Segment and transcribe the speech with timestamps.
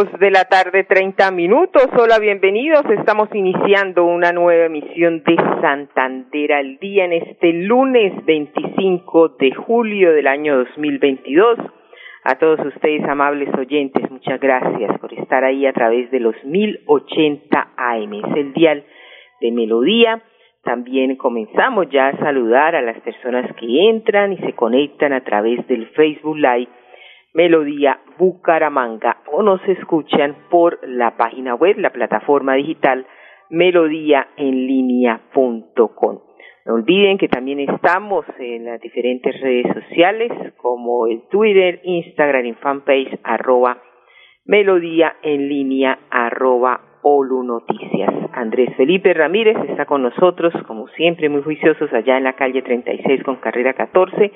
[0.00, 1.86] Dos de la tarde, treinta minutos.
[1.98, 2.86] Hola, bienvenidos.
[2.88, 10.14] Estamos iniciando una nueva emisión de Santander al día en este lunes 25 de julio
[10.14, 11.58] del año 2022.
[12.24, 17.68] A todos ustedes, amables oyentes, muchas gracias por estar ahí a través de los 1080
[17.76, 18.12] AM.
[18.14, 18.82] Es el dial
[19.42, 20.22] de Melodía.
[20.64, 25.66] También comenzamos ya a saludar a las personas que entran y se conectan a través
[25.66, 26.79] del Facebook Live
[27.32, 33.06] Melodía Bucaramanga o nos escuchan por la página web, la plataforma digital
[33.50, 36.18] melodíaenlínea.com.
[36.66, 42.54] No olviden que también estamos en las diferentes redes sociales como el Twitter, Instagram y
[42.54, 43.80] fanpage arroba
[44.44, 47.62] melodía en línea arroba Olu.
[48.32, 53.22] Andrés Felipe Ramírez está con nosotros, como siempre, muy juiciosos allá en la calle 36
[53.22, 54.32] con carrera 14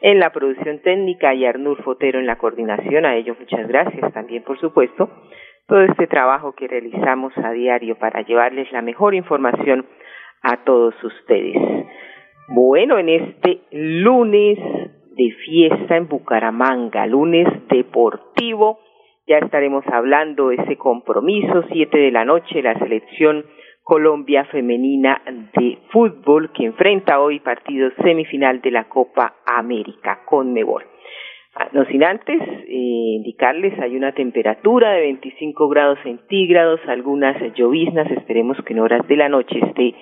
[0.00, 3.04] en la producción técnica y Arnur Fotero en la coordinación.
[3.04, 5.10] A ellos muchas gracias también, por supuesto,
[5.66, 9.86] todo este trabajo que realizamos a diario para llevarles la mejor información
[10.42, 11.56] a todos ustedes.
[12.48, 14.58] Bueno, en este lunes
[15.16, 18.80] de fiesta en Bucaramanga, lunes deportivo,
[19.26, 23.44] ya estaremos hablando de ese compromiso, siete de la noche, la selección
[23.88, 25.22] Colombia femenina
[25.56, 30.84] de fútbol que enfrenta hoy partido semifinal de la Copa América con Mebol.
[31.54, 38.10] Ah, no sin antes eh, indicarles, hay una temperatura de 25 grados centígrados, algunas lloviznas,
[38.10, 39.94] esperemos que en horas de la noche esté,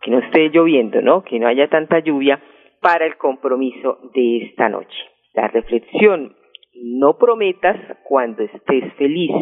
[0.00, 1.24] que no esté lloviendo, ¿no?
[1.24, 2.40] Que no haya tanta lluvia
[2.80, 4.96] para el compromiso de esta noche.
[5.34, 6.36] La reflexión,
[6.84, 9.32] no prometas cuando estés feliz,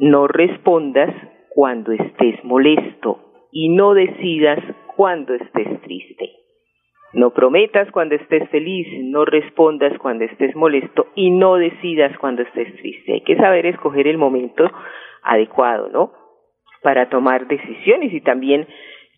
[0.00, 1.14] no respondas
[1.50, 3.18] cuando estés molesto
[3.52, 4.58] y no decidas
[4.96, 6.30] cuando estés triste.
[7.12, 12.74] No prometas cuando estés feliz, no respondas cuando estés molesto y no decidas cuando estés
[12.76, 13.14] triste.
[13.14, 14.70] Hay que saber escoger el momento
[15.22, 16.12] adecuado, ¿no?
[16.82, 18.66] Para tomar decisiones y también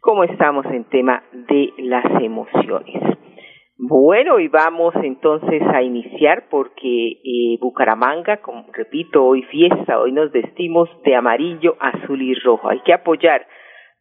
[0.00, 3.00] como estamos en tema de las emociones.
[3.84, 10.31] Bueno, y vamos entonces a iniciar porque eh, Bucaramanga, como repito, hoy fiesta, hoy nos
[10.31, 12.69] vestimos de amarillo, azul y rojo.
[12.69, 13.44] Hay que apoyar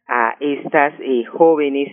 [0.06, 1.92] a estas eh, jóvenes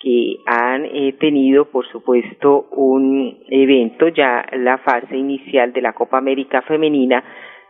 [0.00, 6.18] que han eh, tenido, por supuesto, un evento, ya la fase inicial de la Copa
[6.18, 7.22] América Femenina,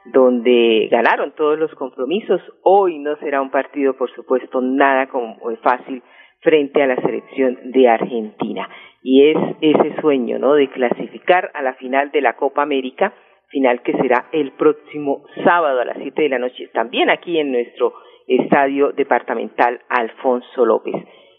[0.07, 2.41] donde ganaron todos los compromisos.
[2.63, 6.03] Hoy no será un partido, por supuesto, nada como fácil
[6.41, 8.67] frente a la selección de Argentina.
[9.03, 10.55] Y es ese sueño, ¿no?
[10.55, 13.13] De clasificar a la final de la Copa América,
[13.49, 17.53] final que será el próximo sábado a las siete de la noche, también aquí en
[17.53, 17.95] nuestro
[18.27, 20.95] estadio departamental Alfonso López.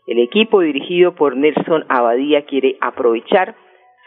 [0.08, 3.56] El equipo dirigido por Nelson Abadía quiere aprovechar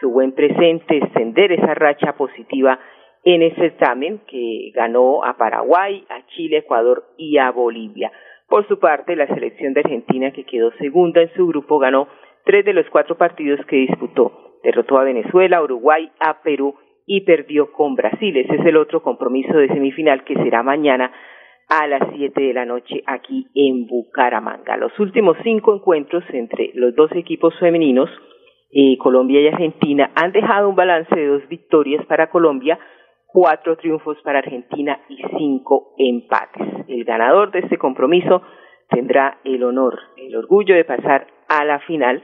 [0.01, 2.77] su buen presente, extender esa racha positiva
[3.23, 8.11] en ese certamen que ganó a Paraguay, a Chile, Ecuador y a Bolivia.
[8.49, 12.09] Por su parte, la selección de Argentina, que quedó segunda en su grupo, ganó
[12.45, 14.59] tres de los cuatro partidos que disputó.
[14.63, 18.35] Derrotó a Venezuela, Uruguay, a Perú y perdió con Brasil.
[18.37, 21.11] Ese es el otro compromiso de semifinal que será mañana
[21.69, 24.77] a las siete de la noche aquí en Bucaramanga.
[24.77, 28.09] Los últimos cinco encuentros entre los dos equipos femeninos,
[28.71, 32.79] eh, Colombia y Argentina, han dejado un balance de dos victorias para Colombia,
[33.27, 36.67] cuatro triunfos para Argentina y cinco empates.
[36.87, 38.43] El ganador de este compromiso
[38.89, 42.23] tendrá el honor, el orgullo de pasar a la final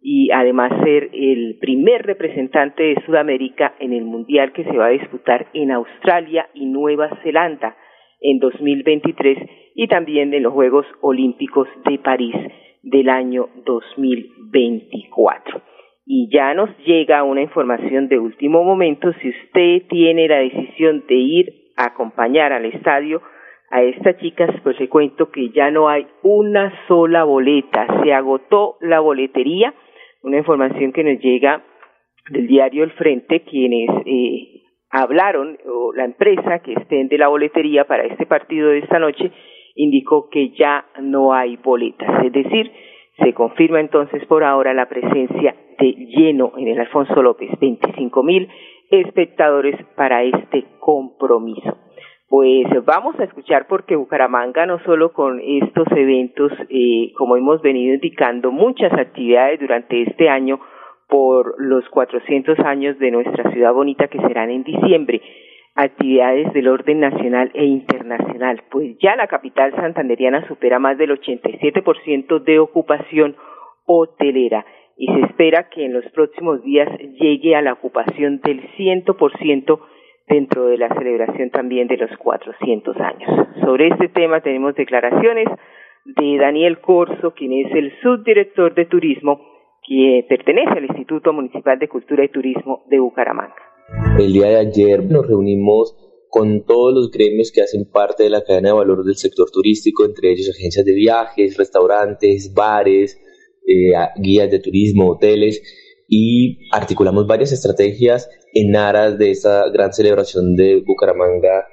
[0.00, 4.90] y además ser el primer representante de Sudamérica en el Mundial que se va a
[4.90, 7.76] disputar en Australia y Nueva Zelanda
[8.20, 9.38] en 2023
[9.74, 12.34] y también en los Juegos Olímpicos de París
[12.82, 15.62] del año 2024.
[16.06, 19.12] Y ya nos llega una información de último momento.
[19.20, 23.22] Si usted tiene la decisión de ir a acompañar al estadio
[23.70, 27.86] a estas chicas, pues le cuento que ya no hay una sola boleta.
[28.04, 29.74] Se agotó la boletería.
[30.26, 31.62] Una información que nos llega
[32.30, 37.84] del diario El Frente, quienes eh, hablaron, o la empresa que estén de la boletería
[37.84, 39.30] para este partido de esta noche,
[39.76, 42.24] indicó que ya no hay boletas.
[42.24, 42.72] Es decir,
[43.22, 48.48] se confirma entonces por ahora la presencia de lleno en el Alfonso López, 25 mil
[48.90, 51.85] espectadores para este compromiso.
[52.28, 57.94] Pues vamos a escuchar porque Bucaramanga no solo con estos eventos, eh, como hemos venido
[57.94, 60.58] indicando, muchas actividades durante este año
[61.08, 65.22] por los 400 años de nuestra ciudad bonita que serán en diciembre,
[65.76, 72.42] actividades del orden nacional e internacional, pues ya la capital santanderiana supera más del 87%
[72.42, 73.36] de ocupación
[73.84, 76.88] hotelera y se espera que en los próximos días
[77.20, 79.78] llegue a la ocupación del 100%
[80.28, 83.30] dentro de la celebración también de los 400 años.
[83.64, 85.46] Sobre este tema tenemos declaraciones
[86.04, 89.40] de Daniel Corso, quien es el subdirector de turismo
[89.86, 93.54] que pertenece al Instituto Municipal de Cultura y Turismo de Bucaramanga.
[94.18, 95.96] El día de ayer nos reunimos
[96.28, 100.04] con todos los gremios que hacen parte de la cadena de valor del sector turístico,
[100.04, 103.16] entre ellos agencias de viajes, restaurantes, bares,
[103.66, 105.62] eh, guías de turismo, hoteles,
[106.08, 111.66] y articulamos varias estrategias en aras de esta gran celebración de Bucaramanga,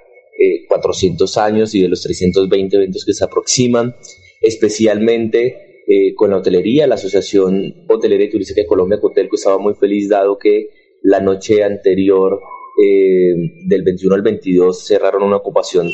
[0.67, 3.95] 400 eh, años y de los 320 eventos que se aproximan,
[4.41, 9.75] especialmente eh, con la hotelería, la Asociación Hotelera y Turística de Colombia, Cotelco, estaba muy
[9.75, 10.69] feliz dado que
[11.01, 12.39] la noche anterior,
[12.81, 13.33] eh,
[13.67, 15.89] del 21 al 22, cerraron una ocupación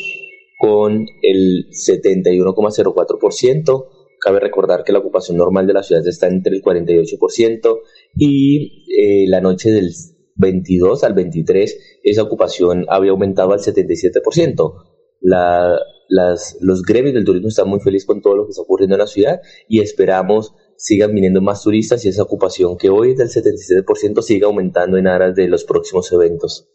[0.60, 3.86] con el 71,04%.
[4.20, 7.80] Cabe recordar que la ocupación normal de la ciudad está entre el 48%
[8.16, 9.92] y eh, la noche del
[10.36, 14.74] 22 al 23 esa ocupación había aumentado al 77%.
[15.22, 15.78] La,
[16.08, 19.00] las, los gremios del turismo están muy felices con todo lo que está ocurriendo en
[19.00, 23.30] la ciudad y esperamos sigan viniendo más turistas y esa ocupación que hoy es del
[23.30, 26.70] 77% siga aumentando en aras de los próximos eventos.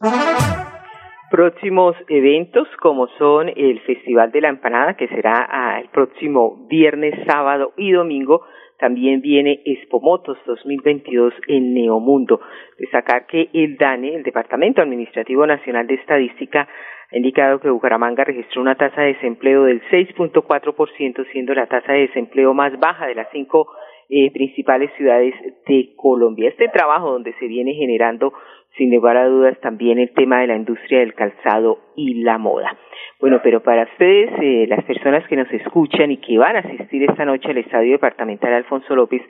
[1.35, 7.13] Próximos eventos como son el Festival de la Empanada que será ah, el próximo viernes,
[7.27, 8.43] sábado y domingo
[8.79, 12.41] también viene Expomotos 2022 en Neomundo.
[12.79, 16.69] Destacar que el DANE, el Departamento Administrativo Nacional de Estadística,
[17.11, 22.07] ha indicado que Bucaramanga registró una tasa de desempleo del 6.4%, siendo la tasa de
[22.07, 23.67] desempleo más baja de las cinco
[24.09, 25.35] eh, principales ciudades
[25.67, 26.49] de Colombia.
[26.49, 28.33] Este trabajo donde se viene generando
[28.77, 32.77] sin lugar a dudas también el tema de la industria del calzado y la moda.
[33.21, 37.05] Bueno, pero para ustedes, eh, las personas que nos escuchan y que van a asistir
[37.05, 39.23] esta noche al Estadio Departamental Alfonso López,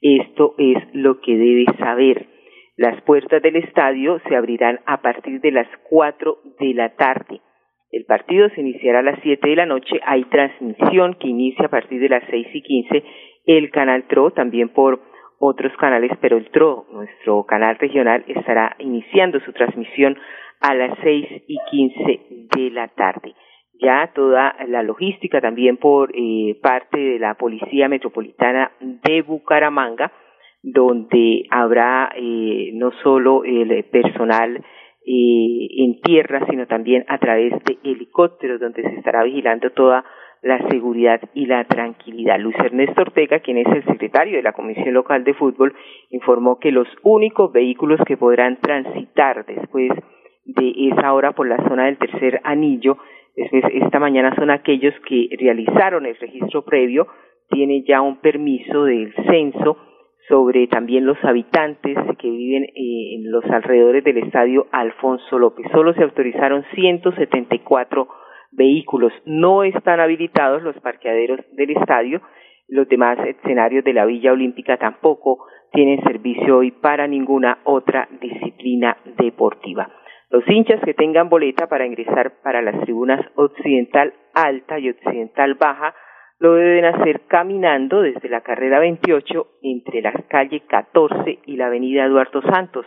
[0.00, 2.26] esto es lo que debe saber.
[2.76, 7.40] Las puertas del estadio se abrirán a partir de las cuatro de la tarde.
[7.90, 9.98] El partido se iniciará a las siete de la noche.
[10.04, 13.02] Hay transmisión que inicia a partir de las seis y quince.
[13.48, 15.00] El canal TRO también por
[15.38, 20.18] otros canales, pero el TRO, nuestro canal regional, estará iniciando su transmisión
[20.60, 22.20] a las seis y quince
[22.54, 23.34] de la tarde.
[23.80, 30.12] Ya toda la logística también por eh, parte de la Policía Metropolitana de Bucaramanga,
[30.62, 34.56] donde habrá eh, no solo el personal
[35.06, 40.04] eh, en tierra, sino también a través de helicópteros, donde se estará vigilando toda
[40.42, 42.38] la seguridad y la tranquilidad.
[42.38, 45.74] Luis Ernesto Ortega, quien es el secretario de la Comisión Local de Fútbol,
[46.10, 49.90] informó que los únicos vehículos que podrán transitar después
[50.44, 52.98] de esa hora por la zona del tercer anillo,
[53.36, 57.08] después esta mañana son aquellos que realizaron el registro previo,
[57.50, 59.76] tiene ya un permiso del censo
[60.28, 65.66] sobre también los habitantes que viven eh, en los alrededores del estadio Alfonso López.
[65.72, 68.08] Solo se autorizaron 174
[68.50, 69.12] vehículos.
[69.24, 72.20] No están habilitados los parqueaderos del estadio.
[72.68, 78.96] Los demás escenarios de la Villa Olímpica tampoco tienen servicio hoy para ninguna otra disciplina
[79.16, 79.90] deportiva.
[80.30, 85.94] Los hinchas que tengan boleta para ingresar para las tribunas occidental alta y occidental baja
[86.38, 92.04] lo deben hacer caminando desde la carrera 28 entre la calle 14 y la avenida
[92.04, 92.86] Eduardo Santos.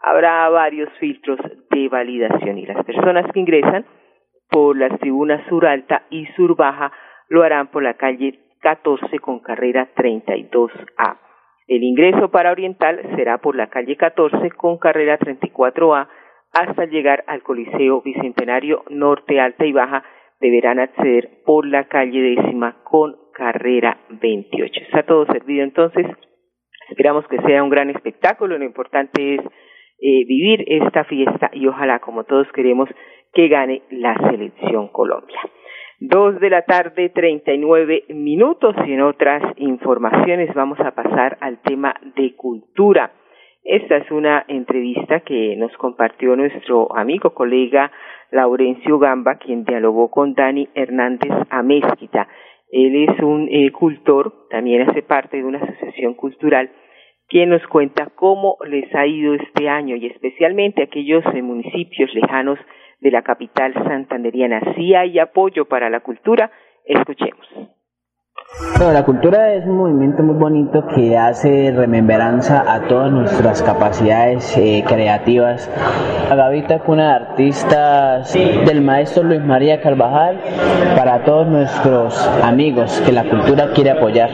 [0.00, 1.38] Habrá varios filtros
[1.70, 3.84] de validación y las personas que ingresan
[4.50, 6.92] por las tribunas sur alta y sur baja
[7.28, 11.18] lo harán por la calle 14 con carrera 32A.
[11.66, 16.08] El ingreso para Oriental será por la calle 14 con carrera 34A
[16.52, 20.02] hasta llegar al Coliseo Bicentenario Norte, Alta y Baja.
[20.40, 24.80] Deberán acceder por la calle décima con carrera 28.
[24.82, 26.06] Está todo servido entonces.
[26.88, 28.56] Esperamos que sea un gran espectáculo.
[28.56, 32.88] Lo importante es eh, vivir esta fiesta y ojalá, como todos queremos,
[33.32, 35.40] que gane la selección Colombia.
[36.00, 41.38] Dos de la tarde, treinta y nueve minutos y en otras informaciones vamos a pasar
[41.40, 43.12] al tema de cultura.
[43.64, 47.90] Esta es una entrevista que nos compartió nuestro amigo, colega
[48.30, 52.28] Laurencio Gamba, quien dialogó con Dani Hernández Amezquita.
[52.70, 56.70] Él es un eh, cultor, también hace parte de una asociación cultural
[57.28, 62.58] quien nos cuenta cómo les ha ido este año y especialmente aquellos municipios lejanos
[63.00, 64.74] de la capital santanderiana.
[64.74, 66.50] Si hay apoyo para la cultura,
[66.84, 67.46] escuchemos.
[68.78, 74.56] Bueno, la cultura es un movimiento muy bonito que hace remembranza a todas nuestras capacidades
[74.56, 75.68] eh, creativas.
[76.30, 80.40] La Gavita, cuna de artistas del maestro Luis María Carvajal,
[80.96, 84.30] para todos nuestros amigos que la cultura quiere apoyar.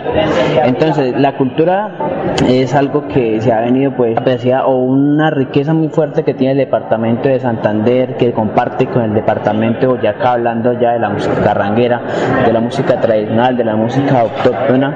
[0.63, 1.91] Entonces, la cultura
[2.47, 6.53] es algo que se ha venido, pues, decía, o una riqueza muy fuerte que tiene
[6.53, 11.09] el departamento de Santander, que comparte con el departamento de Boyacá, hablando ya de la
[11.09, 12.03] música carranguera,
[12.45, 14.95] de la música tradicional, de la música autóctona,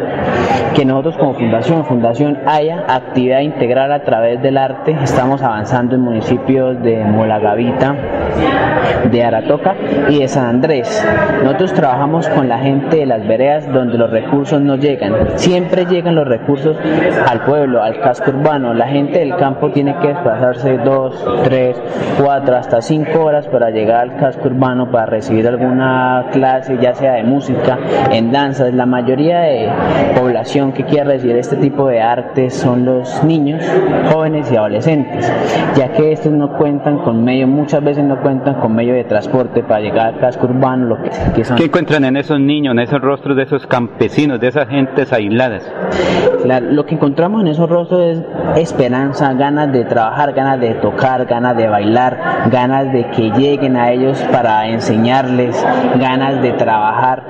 [0.75, 6.03] que nosotros como fundación, Fundación Haya, actividad integral a través del arte, estamos avanzando en
[6.03, 7.95] municipios de Molagavita,
[9.11, 9.75] de Aratoca
[10.09, 11.07] y de San Andrés.
[11.43, 15.15] Nosotros trabajamos con la gente de las veredas donde los recursos no llegan.
[15.37, 16.77] Siempre llegan los recursos
[17.29, 18.75] al pueblo, al casco urbano.
[18.75, 21.81] La gente del campo tiene que desplazarse dos, tres,
[22.21, 27.15] cuatro, hasta cinco horas para llegar al casco urbano para recibir alguna clase, ya sea
[27.15, 27.79] de música,
[28.11, 28.69] en danza.
[28.71, 29.71] La mayoría de
[30.19, 33.62] población que quiere recibir este tipo de arte son los niños,
[34.12, 35.33] jóvenes y adolescentes,
[35.76, 39.62] ya que estos no cuentan con medio, muchas veces no cuentan con medio de transporte
[39.62, 41.02] para llegar al casco urbano, lo
[41.35, 41.57] que, son.
[41.57, 45.62] ¿Qué encuentran en esos niños, en esos rostros de esos campesinos, de esas gentes aisladas?
[46.45, 48.23] lo que encontramos en esos rostros es
[48.57, 53.90] esperanza, ganas de trabajar, ganas de tocar, ganas de bailar, ganas de que lleguen a
[53.90, 55.64] ellos para enseñarles,
[55.99, 57.25] ganas de trabajar.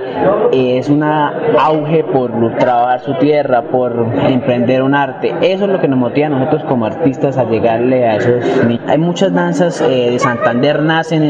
[0.52, 3.92] Es una auge por trabajar su tierra, por
[4.28, 5.28] emprender un arte.
[5.42, 8.88] Eso es lo que nos motiva a nosotros como artistas a llegarle a esos niños.
[8.88, 11.22] Hay muchas danzas eh, de Santander nacen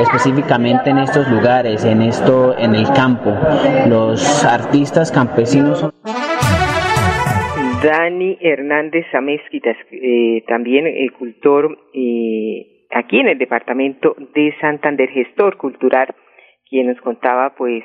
[0.00, 3.34] específicamente en estos lugares, en esto, en el campo.
[3.88, 5.92] Los artistas campesinos son
[7.82, 15.56] Dani Hernández Amezquitas, eh, también el cultor eh, aquí en el departamento de Santander, gestor
[15.56, 16.14] cultural,
[16.68, 17.84] quien nos contaba pues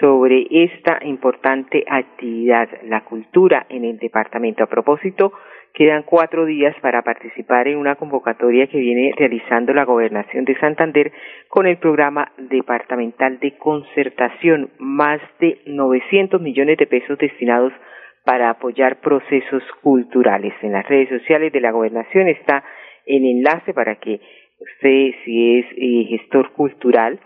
[0.00, 4.62] sobre esta importante actividad, la cultura en el departamento.
[4.62, 5.32] A propósito,
[5.74, 11.12] quedan cuatro días para participar en una convocatoria que viene realizando la Gobernación de Santander
[11.48, 17.72] con el programa departamental de concertación, más de 900 millones de pesos destinados
[18.24, 20.52] para apoyar procesos culturales.
[20.62, 22.62] En las redes sociales de la Gobernación está
[23.06, 24.20] el enlace para que
[24.60, 27.20] usted, si es eh, gestor cultural,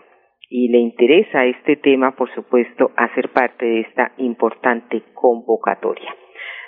[0.55, 6.15] y le interesa este tema, por supuesto, hacer parte de esta importante convocatoria.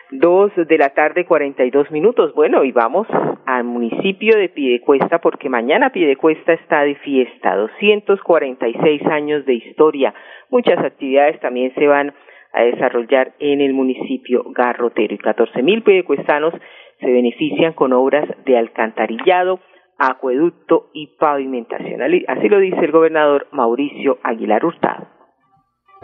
[0.10, 2.34] Dos de la tarde, cuarenta y dos minutos.
[2.34, 3.06] Bueno, y vamos
[3.46, 7.56] al municipio de Piedecuesta porque mañana Piedecuesta está de fiesta.
[7.56, 10.16] Doscientos cuarenta y seis años de historia.
[10.50, 12.12] Muchas actividades también se van
[12.54, 16.56] a desarrollar en el municipio garrotero y catorce mil piedecuestanos
[17.00, 19.60] se benefician con obras de alcantarillado,
[19.98, 22.02] acueducto y pavimentación.
[22.02, 25.08] Así lo dice el gobernador Mauricio Aguilar Hurtado.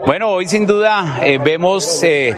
[0.04, 2.34] Bueno, hoy sin duda eh, vemos eh,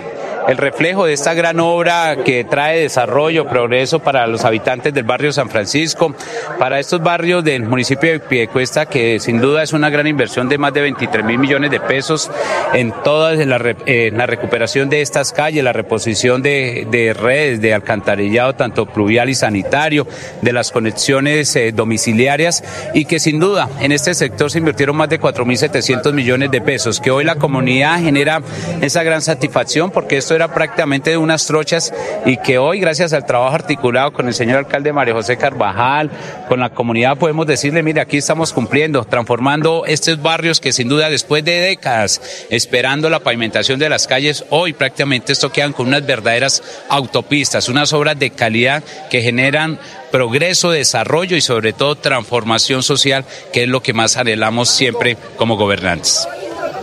[0.48, 5.32] el reflejo de esta gran obra que trae desarrollo, progreso para los habitantes del barrio
[5.32, 6.14] San Francisco,
[6.58, 10.58] para estos barrios del municipio de Piedecuesta, que sin duda es una gran inversión de
[10.58, 12.30] más de 23 mil millones de pesos
[12.74, 19.28] en toda la, recuperación de estas calles, la reposición de, redes de alcantarillado, tanto pluvial
[19.30, 20.06] y sanitario,
[20.42, 25.08] de las conexiones eh, domiciliarias y que sin duda en este sector se invirtieron más
[25.08, 28.42] de 4.700 millones de pesos, que hoy la comunidad genera
[28.80, 31.92] esa gran satisfacción porque esto era prácticamente de unas trochas
[32.24, 36.10] y que hoy, gracias al trabajo articulado con el señor alcalde María José Carvajal,
[36.48, 41.10] con la comunidad, podemos decirle, mire, aquí estamos cumpliendo, transformando estos barrios que sin duda
[41.10, 46.06] después de décadas esperando la pavimentación de las calles, hoy prácticamente esto quedan con unas
[46.06, 49.78] verdaderas autopistas, unas obras de calidad que generan
[50.10, 55.56] progreso, desarrollo y sobre todo transformación social, que es lo que más anhelamos siempre como
[55.56, 56.28] gobernantes.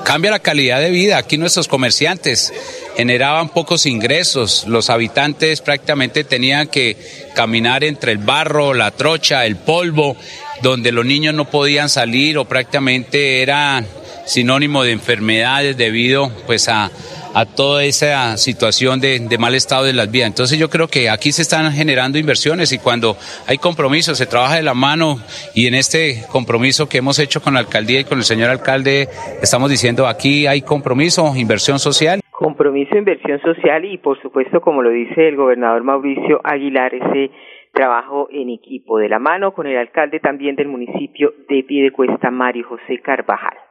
[0.04, 1.18] Cambia la calidad de vida.
[1.18, 2.52] Aquí nuestros comerciantes
[2.96, 4.66] generaban pocos ingresos.
[4.68, 6.98] Los habitantes prácticamente tenían que
[7.34, 10.16] caminar entre el barro, la trocha, el polvo,
[10.62, 13.88] donde los niños no podían salir o prácticamente eran
[14.26, 16.92] sinónimo de enfermedades debido pues a
[17.34, 20.28] a toda esa situación de, mal estado de las vías.
[20.28, 23.18] Entonces yo creo que aquí se están generando inversiones y cuando
[23.48, 25.22] hay compromiso se trabaja de la mano
[25.54, 29.10] y en este compromiso que hemos hecho con la alcaldía y con el señor alcalde
[29.42, 32.22] estamos diciendo aquí hay compromiso, inversión social.
[32.42, 37.30] Compromiso, inversión social y por supuesto como lo dice el gobernador Mauricio Aguilar ese
[37.72, 42.68] trabajo en equipo de la mano con el alcalde también del municipio de Piedecuesta, Mario
[42.68, 43.71] José Carvajal.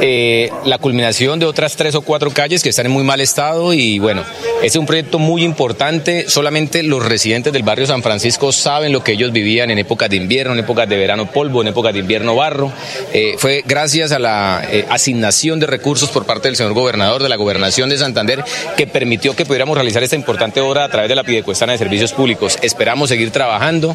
[0.00, 3.74] Eh, la culminación de otras tres o cuatro calles que están en muy mal estado
[3.74, 4.24] y bueno,
[4.62, 6.24] es un proyecto muy importante.
[6.28, 10.16] Solamente los residentes del barrio San Francisco saben lo que ellos vivían en épocas de
[10.16, 12.72] invierno, en épocas de verano polvo, en épocas de invierno barro.
[13.12, 17.28] Eh, fue gracias a la eh, asignación de recursos por parte del señor gobernador de
[17.28, 18.42] la gobernación de Santander
[18.74, 22.14] que permitió que pudiéramos realizar esta importante obra a través de la Pidecuestana de Servicios
[22.14, 22.58] Públicos.
[22.62, 23.94] Esperamos seguir trabajando,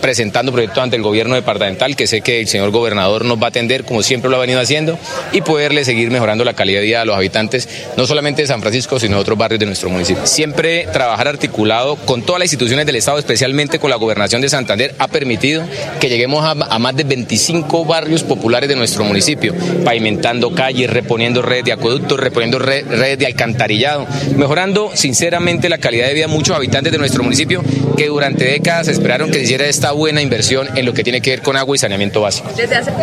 [0.00, 3.48] presentando proyectos ante el gobierno departamental, que sé que el señor gobernador nos va a
[3.48, 4.98] atender como siempre lo ha venido haciendo
[5.32, 8.60] y poderle seguir mejorando la calidad de vida a los habitantes, no solamente de San
[8.60, 10.26] Francisco, sino de otros barrios de nuestro municipio.
[10.26, 14.94] Siempre trabajar articulado con todas las instituciones del Estado, especialmente con la gobernación de Santander,
[14.98, 15.64] ha permitido
[16.00, 19.54] que lleguemos a, más de 25 barrios populares de nuestro municipio,
[19.84, 26.14] pavimentando calles, reponiendo redes de acueductos, reponiendo redes de alcantarillado, mejorando sinceramente la calidad de
[26.14, 27.62] vida de muchos habitantes de nuestro municipio
[27.96, 31.30] que durante décadas esperaron que se hiciera esta buena inversión en lo que tiene que
[31.30, 32.50] ver con agua y saneamiento básico.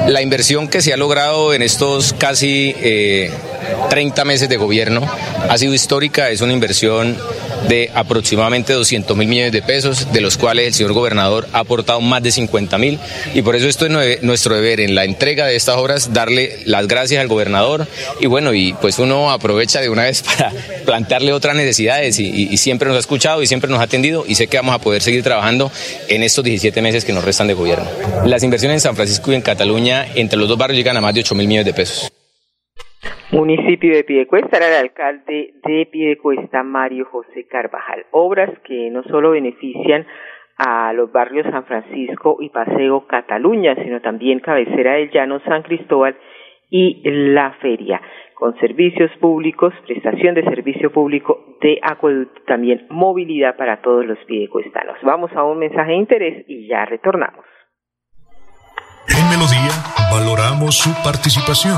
[0.08, 5.02] La inversión que se ha logrado en estos casi 30 eh, meses de gobierno
[5.50, 7.18] ha sido histórica, es una inversión
[7.68, 12.02] de aproximadamente 200 mil millones de pesos, de los cuales el señor gobernador ha aportado
[12.02, 13.00] más de 50 mil.
[13.34, 16.88] Y por eso esto es nuestro deber en la entrega de estas obras, darle las
[16.88, 17.88] gracias al gobernador.
[18.20, 20.52] Y bueno, y pues uno aprovecha de una vez para
[20.86, 24.48] plantearle otras necesidades y, siempre nos ha escuchado y siempre nos ha atendido y sé
[24.48, 25.72] que vamos a poder seguir trabajando
[26.10, 27.90] en estos 17 meses que nos restan de gobierno.
[28.26, 31.14] Las inversiones en San Francisco y en Cataluña entre los dos barrios llegan a más
[31.14, 32.12] de 8 mil millones de pesos.
[33.32, 38.06] Municipio de Piedecuesta era el alcalde de Piedecuesta, Mario José Carvajal.
[38.12, 40.06] Obras que no solo benefician
[40.58, 46.18] a los barrios San Francisco y Paseo Cataluña, sino también cabecera del Llano San Cristóbal
[46.70, 48.02] y la feria,
[48.36, 54.98] con servicios públicos, prestación de servicio público de acueducto, también movilidad para todos los piedecuestanos.
[55.04, 57.46] Vamos a un mensaje de interés y ya retornamos.
[59.08, 59.72] En Melodía
[60.12, 61.78] valoramos su participación.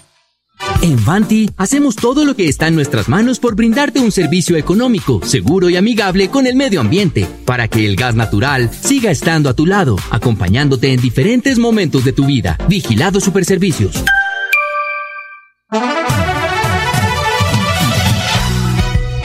[0.81, 5.21] En Vanti hacemos todo lo que está en nuestras manos por brindarte un servicio económico,
[5.23, 9.53] seguro y amigable con el medio ambiente, para que el gas natural siga estando a
[9.53, 12.57] tu lado, acompañándote en diferentes momentos de tu vida.
[12.67, 14.03] Vigilado Superservicios.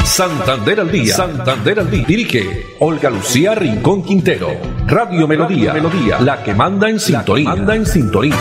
[0.04, 1.14] Santander al día.
[1.14, 2.04] Santander al día.
[2.06, 4.50] Dirige Olga Lucía Rincón Quintero.
[4.86, 5.72] Radio Melodía.
[5.72, 6.20] Melodía.
[6.20, 7.48] La que manda en sintonía.
[7.48, 8.36] Manda en sintonía.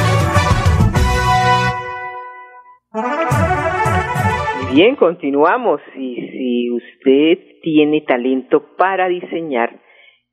[4.75, 5.79] Bien, continuamos.
[5.95, 9.79] Y si usted tiene talento para diseñar,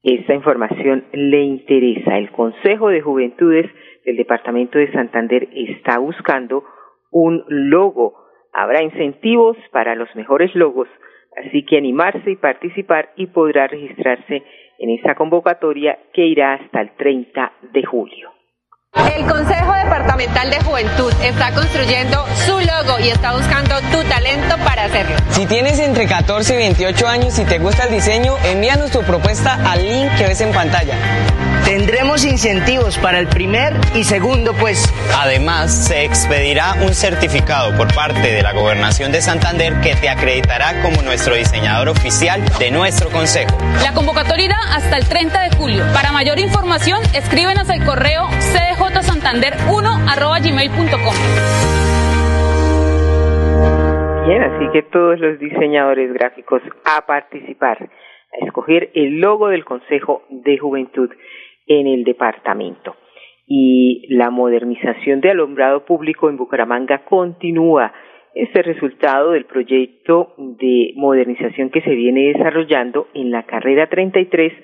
[0.02, 2.18] esta información le interesa.
[2.18, 3.70] El Consejo de Juventudes
[4.04, 6.64] del Departamento de Santander está buscando
[7.12, 8.14] un logo.
[8.52, 10.88] Habrá incentivos para los mejores logos,
[11.36, 14.42] así que animarse y participar y podrá registrarse
[14.80, 18.31] en esta convocatoria que irá hasta el 30 de julio.
[18.94, 24.84] El Consejo Departamental de Juventud está construyendo su logo y está buscando tu talento para
[24.84, 25.16] hacerlo.
[25.30, 29.58] Si tienes entre 14 y 28 años y te gusta el diseño, envíanos tu propuesta
[29.64, 30.94] al link que ves en pantalla.
[31.64, 34.92] Tendremos incentivos para el primer y segundo puesto.
[35.16, 40.82] Además, se expedirá un certificado por parte de la Gobernación de Santander que te acreditará
[40.82, 43.56] como nuestro diseñador oficial de nuestro consejo.
[43.82, 45.84] La convocatoria irá hasta el 30 de julio.
[45.94, 48.28] Para mayor información, escríbenos al correo
[48.82, 51.14] cdjsantander1@gmail.com.
[54.26, 60.24] Bien, así que todos los diseñadores gráficos a participar, a escoger el logo del Consejo
[60.30, 61.10] de Juventud
[61.66, 62.96] en el departamento.
[63.46, 67.92] Y la modernización de alumbrado público en Bucaramanga continúa.
[68.34, 74.54] Este resultado del proyecto de modernización que se viene desarrollando en la carrera 33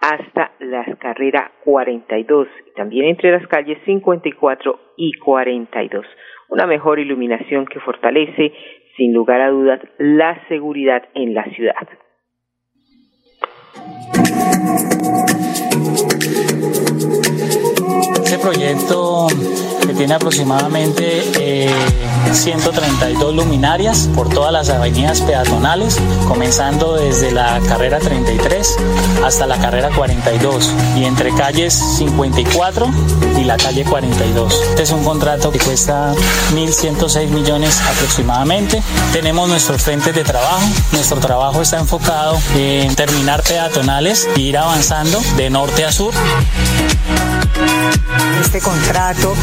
[0.00, 6.06] hasta la carrera 42 y también entre las calles 54 y 42.
[6.48, 8.52] Una mejor iluminación que fortalece,
[8.96, 11.88] sin lugar a dudas, la seguridad en la ciudad.
[18.24, 19.26] Este proyecto
[19.86, 21.02] que tiene aproximadamente
[21.40, 21.68] eh,
[22.34, 28.76] 132 luminarias por todas las avenidas peatonales, comenzando desde la carrera 33
[29.24, 32.90] hasta la carrera 42 y entre calles 54
[33.38, 34.62] y la calle 42.
[34.70, 36.12] Este es un contrato que cuesta
[36.54, 38.82] 1.106 millones aproximadamente.
[39.12, 40.64] Tenemos nuestros frentes de trabajo.
[40.92, 46.12] Nuestro trabajo está enfocado en terminar peatonales e ir avanzando de norte a sur.
[48.40, 49.34] Este contrato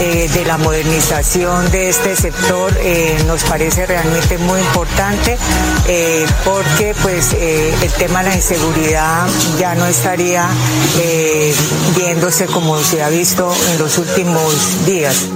[0.00, 5.36] eh, de la modernización de este sector eh, nos parece realmente muy importante
[5.88, 9.26] eh, porque pues el tema de la inseguridad
[9.58, 10.46] ya no estaría
[11.96, 15.28] viéndose como se ha visto en los últimos días.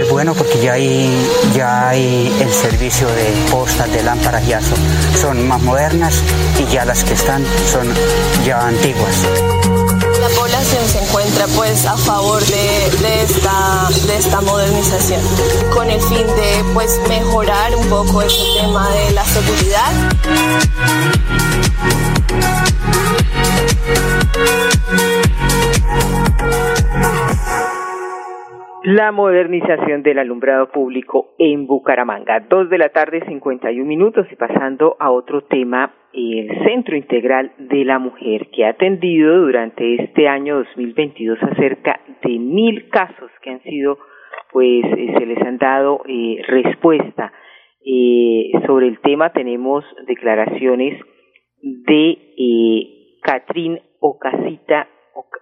[0.00, 1.10] Es bueno porque ya hay,
[1.54, 4.78] ya hay el servicio de postas de lámparas ya son,
[5.20, 6.14] son más modernas
[6.58, 7.88] y ya las que están son
[8.44, 9.16] ya antiguas
[10.36, 15.20] población se encuentra pues a favor de, esta, de esta modernización
[15.74, 19.92] con el fin de pues mejorar un poco este tema de la seguridad.
[28.84, 32.40] La modernización del alumbrado público en Bucaramanga.
[32.40, 37.84] Dos de la tarde, 51 minutos y pasando a otro tema el Centro Integral de
[37.84, 43.50] la Mujer, que ha atendido durante este año 2022 a cerca de mil casos que
[43.50, 43.98] han sido,
[44.50, 47.32] pues, eh, se les han dado eh, respuesta.
[47.86, 51.00] Eh, sobre el tema tenemos declaraciones
[51.62, 54.88] de eh, Catrín Ocasita,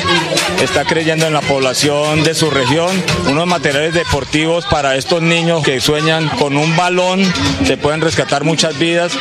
[0.63, 2.91] está creyendo en la población de su región,
[3.29, 7.23] unos materiales deportivos para estos niños que sueñan con un balón,
[7.67, 9.13] se pueden rescatar muchas vidas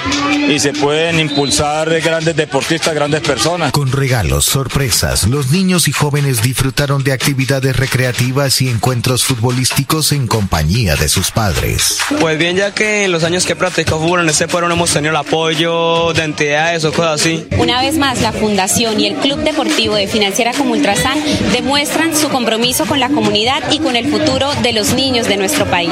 [0.48, 3.72] y se pueden impulsar grandes deportistas, grandes personas.
[3.72, 10.28] Con regalos, sorpresas, los niños y jóvenes disfrutaron de actividades recreativas y encuentros futbolísticos en
[10.28, 12.00] compañía de sus padres.
[12.20, 14.74] Pues bien, ya que en los años que he practicado fútbol en este pueblo no
[14.76, 17.48] hemos tenido el apoyo de entidades o cosas así.
[17.58, 21.18] Una vez más, la Fundación y el Club Deportivo de Financiera como Ultrasan
[21.54, 25.66] demuestran su compromiso con la comunidad y con el futuro de los niños de nuestro
[25.66, 25.92] país.